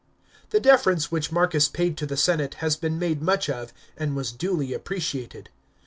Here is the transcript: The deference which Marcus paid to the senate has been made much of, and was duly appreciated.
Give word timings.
The 0.49 0.59
deference 0.59 1.11
which 1.11 1.31
Marcus 1.31 1.69
paid 1.69 1.95
to 1.97 2.07
the 2.07 2.17
senate 2.17 2.55
has 2.55 2.75
been 2.75 2.97
made 2.97 3.21
much 3.21 3.47
of, 3.51 3.71
and 3.95 4.15
was 4.15 4.31
duly 4.31 4.73
appreciated. 4.73 5.51